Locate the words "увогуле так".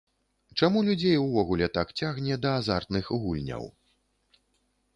1.25-1.93